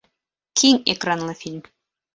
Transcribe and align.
Киң 0.61 0.81
экранлы 0.95 1.39
фильм 1.45 1.65